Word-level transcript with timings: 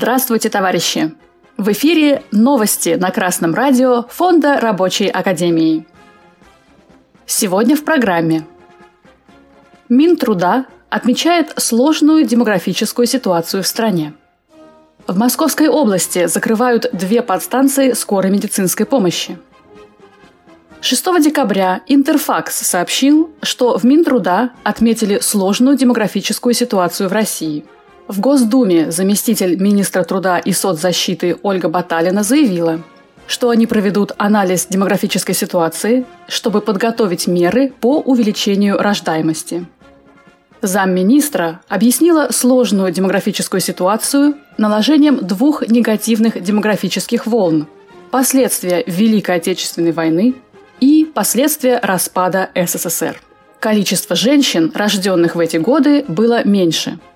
Здравствуйте, 0.00 0.48
товарищи! 0.48 1.12
В 1.56 1.72
эфире 1.72 2.22
новости 2.30 2.90
на 2.90 3.10
Красном 3.10 3.52
радио 3.52 4.04
Фонда 4.10 4.60
Рабочей 4.60 5.08
Академии. 5.08 5.88
Сегодня 7.26 7.74
в 7.74 7.82
программе. 7.82 8.46
Минтруда 9.88 10.66
отмечает 10.88 11.52
сложную 11.56 12.24
демографическую 12.24 13.08
ситуацию 13.08 13.64
в 13.64 13.66
стране. 13.66 14.14
В 15.08 15.18
Московской 15.18 15.66
области 15.66 16.26
закрывают 16.26 16.88
две 16.92 17.20
подстанции 17.20 17.90
скорой 17.90 18.30
медицинской 18.30 18.86
помощи. 18.86 19.36
6 20.80 21.20
декабря 21.20 21.80
Интерфакс 21.88 22.54
сообщил, 22.54 23.32
что 23.42 23.76
в 23.76 23.82
Минтруда 23.82 24.50
отметили 24.62 25.18
сложную 25.18 25.76
демографическую 25.76 26.54
ситуацию 26.54 27.08
в 27.08 27.12
России– 27.12 27.66
в 28.08 28.20
Госдуме 28.20 28.90
заместитель 28.90 29.60
министра 29.60 30.02
труда 30.02 30.38
и 30.38 30.52
соцзащиты 30.52 31.36
Ольга 31.42 31.68
Баталина 31.68 32.22
заявила, 32.22 32.80
что 33.26 33.50
они 33.50 33.66
проведут 33.66 34.12
анализ 34.16 34.66
демографической 34.66 35.34
ситуации, 35.34 36.06
чтобы 36.26 36.62
подготовить 36.62 37.26
меры 37.26 37.70
по 37.80 38.00
увеличению 38.00 38.78
рождаемости. 38.78 39.66
Замминистра 40.62 41.60
объяснила 41.68 42.28
сложную 42.32 42.90
демографическую 42.90 43.60
ситуацию 43.60 44.34
наложением 44.56 45.18
двух 45.18 45.68
негативных 45.68 46.42
демографических 46.42 47.26
волн– 47.26 47.68
последствия 48.10 48.82
Великой 48.86 49.36
Отечественной 49.36 49.92
войны 49.92 50.34
и 50.80 51.04
последствия 51.14 51.78
распада 51.82 52.48
СССР. 52.54 53.20
Количество 53.60 54.16
женщин, 54.16 54.72
рожденных 54.74 55.34
в 55.34 55.40
эти 55.40 55.58
годы, 55.58 56.04
было 56.08 56.42
меньше– 56.44 56.98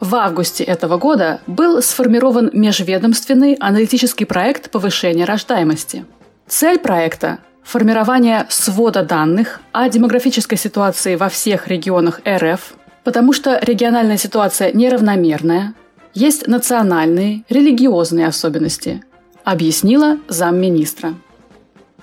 в 0.00 0.14
августе 0.14 0.62
этого 0.64 0.98
года 0.98 1.40
был 1.46 1.80
сформирован 1.80 2.50
межведомственный 2.52 3.54
аналитический 3.54 4.26
проект 4.26 4.70
повышения 4.70 5.24
рождаемости. 5.24 6.04
Цель 6.46 6.78
проекта– 6.78 7.38
формирование 7.64 8.46
свода 8.48 9.02
данных 9.02 9.60
о 9.72 9.88
демографической 9.88 10.58
ситуации 10.58 11.16
во 11.16 11.28
всех 11.28 11.68
регионах 11.68 12.20
РФ, 12.26 12.74
потому 13.04 13.32
что 13.32 13.58
региональная 13.62 14.18
ситуация 14.18 14.72
неравномерная, 14.72 15.74
есть 16.14 16.46
национальные, 16.46 17.44
религиозные 17.48 18.26
особенности, 18.26 19.02
объяснила 19.44 20.18
замминистра. 20.28 21.14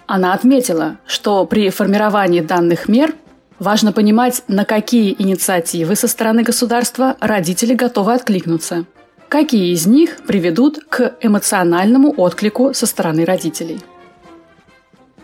Она 0.05 0.33
отметила, 0.33 0.97
что 1.05 1.45
при 1.45 1.69
формировании 1.69 2.41
данных 2.41 2.87
мер 2.87 3.15
Важно 3.63 3.93
понимать, 3.93 4.43
на 4.49 4.65
какие 4.65 5.15
инициативы 5.17 5.95
со 5.95 6.09
стороны 6.09 6.43
государства 6.43 7.15
родители 7.21 7.73
готовы 7.73 8.13
откликнуться. 8.13 8.83
Какие 9.29 9.71
из 9.71 9.85
них 9.87 10.17
приведут 10.27 10.79
к 10.89 11.15
эмоциональному 11.21 12.13
отклику 12.17 12.73
со 12.73 12.85
стороны 12.85 13.23
родителей. 13.23 13.79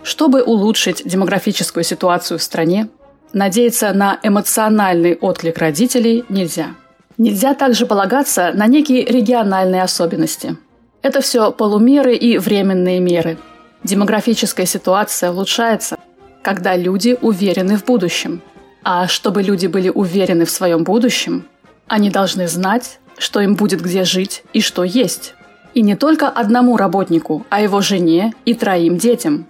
Чтобы 0.04 0.42
улучшить 0.42 1.02
демографическую 1.04 1.84
ситуацию 1.84 2.38
в 2.38 2.42
стране, 2.42 2.88
надеяться 3.34 3.92
на 3.92 4.18
эмоциональный 4.24 5.18
отклик 5.18 5.58
родителей 5.58 6.24
нельзя. 6.30 6.68
Нельзя 7.18 7.54
также 7.56 7.86
полагаться 7.86 8.54
на 8.54 8.68
некие 8.68 9.04
региональные 9.04 9.84
особенности. 9.84 10.56
Это 11.02 11.20
все 11.20 11.52
полумеры 11.52 12.16
и 12.16 12.38
временные 12.38 13.02
меры. 13.02 13.38
Демографическая 13.84 14.66
ситуация 14.66 15.30
улучшается– 15.30 15.98
когда 16.42 16.76
люди 16.76 17.18
уверены 17.22 17.78
в 17.78 17.86
будущем. 17.86 18.42
А 18.84 19.08
чтобы 19.08 19.44
люди 19.44 19.68
были 19.68 19.90
уверены 19.90 20.46
в 20.46 20.52
своем 20.52 20.84
будущем, 20.84 21.46
они 21.88 22.10
должны 22.10 22.48
знать, 22.48 23.00
что 23.18 23.42
им 23.42 23.56
будет 23.56 23.82
где 23.82 24.04
жить 24.04 24.44
и 24.54 24.62
что 24.62 24.84
есть. 24.84 25.36
И 25.74 25.82
не 25.82 25.96
только 25.96 26.30
одному 26.30 26.78
работнику, 26.78 27.46
а 27.50 27.62
его 27.62 27.82
жене 27.82 28.34
и 28.46 28.54
троим 28.54 28.98
детям. 28.98 29.46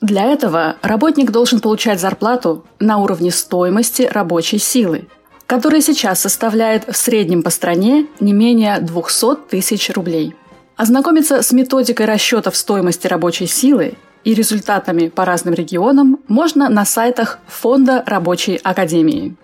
Для 0.00 0.24
этого 0.24 0.76
работник 0.82 1.30
должен 1.30 1.60
получать 1.60 2.00
зарплату 2.00 2.64
на 2.78 2.98
уровне 2.98 3.30
стоимости 3.30 4.02
рабочей 4.02 4.58
силы, 4.58 5.08
которая 5.46 5.80
сейчас 5.80 6.20
составляет 6.20 6.86
в 6.86 6.96
среднем 6.96 7.42
по 7.42 7.50
стране 7.50 8.06
не 8.20 8.32
менее 8.32 8.78
200 8.80 9.48
тысяч 9.48 9.90
рублей. 9.90 10.34
Ознакомиться 10.76 11.40
с 11.40 11.52
методикой 11.52 12.04
расчетов 12.04 12.56
стоимости 12.56 13.06
рабочей 13.06 13.46
силы 13.46 13.94
и 14.26 14.34
результатами 14.34 15.06
по 15.06 15.24
разным 15.24 15.54
регионам 15.54 16.18
можно 16.26 16.68
на 16.68 16.84
сайтах 16.84 17.38
Фонда 17.46 18.02
Рабочей 18.06 18.56
Академии. 18.56 19.36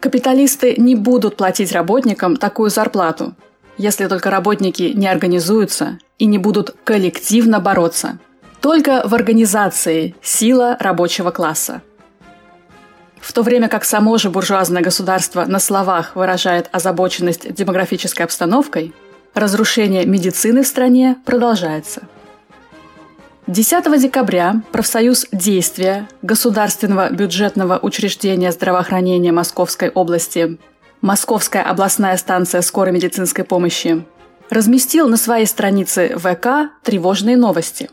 Капиталисты 0.00 0.74
не 0.78 0.94
будут 0.94 1.36
платить 1.36 1.70
работникам 1.72 2.38
такую 2.38 2.70
зарплату, 2.70 3.34
если 3.76 4.06
только 4.06 4.30
работники 4.30 4.94
не 4.94 5.06
организуются 5.06 5.98
и 6.18 6.24
не 6.24 6.38
будут 6.38 6.74
коллективно 6.82 7.60
бороться. 7.60 8.18
Только 8.62 9.02
в 9.04 9.14
организации 9.14 10.14
сила 10.22 10.78
рабочего 10.80 11.30
класса. 11.30 11.82
В 13.20 13.34
то 13.34 13.42
время 13.42 13.68
как 13.68 13.84
само 13.84 14.16
же 14.16 14.30
буржуазное 14.30 14.80
государство 14.80 15.44
на 15.44 15.58
словах 15.58 16.16
выражает 16.16 16.70
озабоченность 16.72 17.52
демографической 17.52 18.24
обстановкой, 18.24 18.94
разрушение 19.34 20.06
медицины 20.06 20.62
в 20.62 20.66
стране 20.66 21.18
продолжается– 21.26 22.04
10 23.50 24.00
декабря 24.00 24.62
профсоюз 24.70 25.26
«Действия» 25.32 26.08
Государственного 26.22 27.10
бюджетного 27.10 27.80
учреждения 27.82 28.52
здравоохранения 28.52 29.32
Московской 29.32 29.88
области 29.88 30.56
Московская 31.00 31.64
областная 31.64 32.16
станция 32.16 32.60
скорой 32.62 32.92
медицинской 32.92 33.42
помощи 33.42 34.04
разместил 34.50 35.08
на 35.08 35.16
своей 35.16 35.46
странице 35.46 36.16
ВК 36.16 36.70
тревожные 36.84 37.36
новости. 37.36 37.90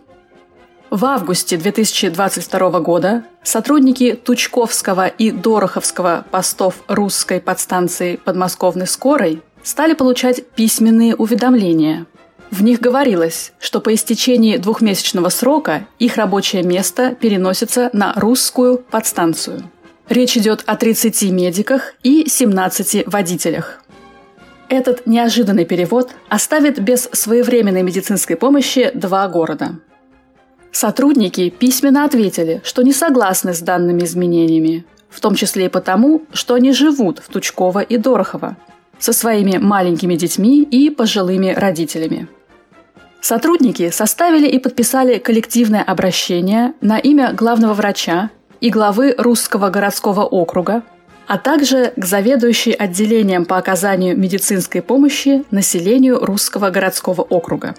В 0.92 1.04
августе 1.06 1.58
2022 1.58 2.80
года 2.82 3.24
сотрудники 3.42 4.14
Тучковского 4.14 5.08
и 5.08 5.32
Дороховского 5.32 6.24
постов 6.30 6.76
русской 6.88 7.42
подстанции 7.42 8.18
подмосковной 8.18 8.86
скорой 8.86 9.42
стали 9.64 9.96
получать 9.96 10.48
письменные 10.52 11.16
уведомления– 11.16 12.06
в 12.52 12.64
них 12.64 12.80
говорилось, 12.80 13.52
что 13.60 13.82
по 13.82 13.94
истечении 13.94 14.58
двухмесячного 14.58 15.30
срока 15.30 15.88
их 16.00 16.16
рабочее 16.16 16.64
место 16.64 17.16
переносится 17.16 17.90
на 17.94 18.14
русскую 18.16 18.78
подстанцию. 18.78 19.70
Речь 20.08 20.38
идет 20.38 20.64
о 20.66 20.78
30 20.78 21.24
медиках 21.32 21.94
и 22.04 22.30
17 22.30 23.08
водителях. 23.08 23.82
Этот 24.70 25.06
неожиданный 25.08 25.66
перевод 25.66 26.12
оставит 26.30 26.80
без 26.80 27.10
своевременной 27.12 27.84
медицинской 27.84 28.36
помощи 28.36 28.92
два 28.94 29.28
города. 29.28 29.80
Сотрудники 30.72 31.50
письменно 31.50 32.06
ответили, 32.06 32.62
что 32.64 32.82
не 32.82 32.94
согласны 32.94 33.54
с 33.54 33.60
данными 33.60 34.04
изменениями, 34.04 34.86
в 35.10 35.20
том 35.20 35.36
числе 35.36 35.66
и 35.66 35.70
потому, 35.70 36.24
что 36.32 36.54
они 36.54 36.72
живут 36.72 37.20
в 37.20 37.30
Тучково 37.30 37.80
и 37.82 37.98
Дорохово 37.98 38.58
со 39.00 39.14
своими 39.14 39.58
маленькими 39.58 40.16
детьми 40.16 40.64
и 40.64 40.90
пожилыми 40.90 41.52
родителями. 41.52 42.28
Сотрудники 43.22 43.90
составили 43.90 44.48
и 44.48 44.60
подписали 44.60 45.18
коллективное 45.18 45.84
обращение 45.84 46.74
на 46.82 46.98
имя 46.98 47.34
главного 47.34 47.74
врача 47.74 48.30
и 48.62 48.70
главы 48.70 49.16
Русского 49.18 49.70
городского 49.70 50.24
округа, 50.24 50.84
а 51.28 51.38
также 51.38 51.94
к 51.96 52.06
заведующей 52.06 52.72
отделением 52.72 53.46
по 53.46 53.58
оказанию 53.58 54.18
медицинской 54.18 54.82
помощи 54.82 55.44
населению 55.52 56.24
Русского 56.24 56.70
городского 56.70 57.22
округа. 57.22 57.76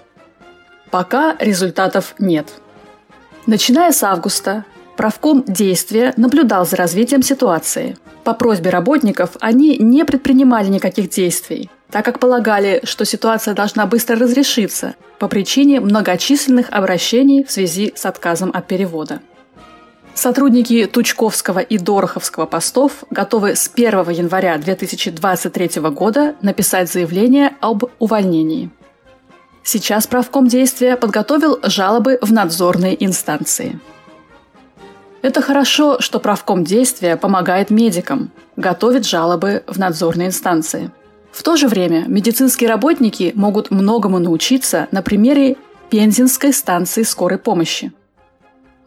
Пока 0.90 1.36
результатов 1.38 2.14
нет. 2.18 2.48
Начиная 3.46 3.92
с 3.92 4.02
августа, 4.02 4.64
правком 4.96 5.44
действия 5.46 6.12
наблюдал 6.16 6.66
за 6.66 6.76
развитием 6.76 7.22
ситуации. 7.22 7.96
По 8.24 8.34
просьбе 8.34 8.70
работников 8.70 9.36
они 9.40 9.78
не 9.78 10.04
предпринимали 10.04 10.68
никаких 10.68 11.08
действий– 11.08 11.70
так 11.90 12.04
как 12.04 12.18
полагали, 12.18 12.80
что 12.84 13.04
ситуация 13.04 13.54
должна 13.54 13.86
быстро 13.86 14.16
разрешиться 14.16 14.94
по 15.18 15.28
причине 15.28 15.80
многочисленных 15.80 16.70
обращений 16.70 17.44
в 17.44 17.50
связи 17.50 17.92
с 17.96 18.04
отказом 18.06 18.50
от 18.52 18.66
перевода. 18.66 19.20
Сотрудники 20.14 20.86
Тучковского 20.86 21.60
и 21.60 21.78
Дороховского 21.78 22.46
постов 22.46 23.04
готовы 23.10 23.54
с 23.54 23.70
1 23.72 24.10
января 24.10 24.58
2023 24.58 25.80
года 25.90 26.34
написать 26.42 26.90
заявление 26.90 27.54
об 27.60 27.84
увольнении. 28.00 28.70
Сейчас 29.62 30.06
правком 30.06 30.48
действия 30.48 30.96
подготовил 30.96 31.60
жалобы 31.62 32.18
в 32.20 32.32
надзорные 32.32 33.02
инстанции. 33.04 33.78
Это 35.22 35.40
хорошо, 35.40 36.00
что 36.00 36.20
правком 36.20 36.64
действия 36.64 37.16
помогает 37.16 37.70
медикам, 37.70 38.30
готовит 38.56 39.04
жалобы 39.06 39.62
в 39.66 39.78
надзорные 39.78 40.28
инстанции– 40.28 40.90
в 41.38 41.44
то 41.44 41.54
же 41.54 41.68
время 41.68 42.04
медицинские 42.08 42.68
работники 42.68 43.30
могут 43.36 43.70
многому 43.70 44.18
научиться 44.18 44.88
на 44.90 45.02
примере 45.02 45.54
Пензенской 45.88 46.52
станции 46.52 47.04
скорой 47.04 47.38
помощи. 47.38 47.92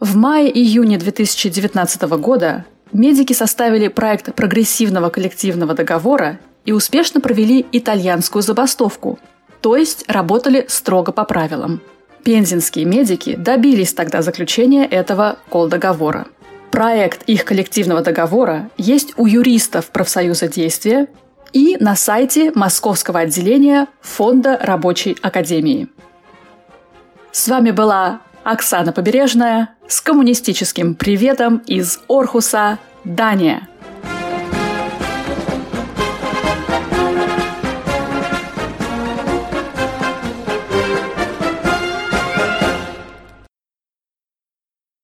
В 0.00 0.16
мае-июне 0.16 0.98
2019 0.98 2.02
года 2.20 2.66
медики 2.92 3.32
составили 3.32 3.88
проект 3.88 4.34
прогрессивного 4.34 5.08
коллективного 5.08 5.72
договора 5.72 6.40
и 6.66 6.72
успешно 6.72 7.22
провели 7.22 7.64
итальянскую 7.72 8.42
забастовку, 8.42 9.18
то 9.62 9.74
есть 9.74 10.04
работали 10.06 10.66
строго 10.68 11.10
по 11.10 11.24
правилам. 11.24 11.80
Пензенские 12.22 12.84
медики 12.84 13.34
добились 13.34 13.94
тогда 13.94 14.20
заключения 14.20 14.84
этого 14.84 15.38
колдоговора. 15.48 16.26
Проект 16.70 17.22
их 17.22 17.46
коллективного 17.46 18.02
договора 18.02 18.70
есть 18.76 19.14
у 19.16 19.24
юристов 19.24 19.86
профсоюза 19.86 20.48
действия 20.48 21.08
и 21.52 21.76
на 21.78 21.96
сайте 21.96 22.52
Московского 22.54 23.20
отделения 23.20 23.86
Фонда 24.00 24.58
рабочей 24.60 25.16
академии. 25.22 25.88
С 27.30 27.48
вами 27.48 27.70
была 27.70 28.20
Оксана 28.44 28.92
Побережная 28.92 29.74
с 29.86 30.00
коммунистическим 30.00 30.94
приветом 30.94 31.58
из 31.66 32.00
Орхуса, 32.08 32.78
Дания. 33.04 33.68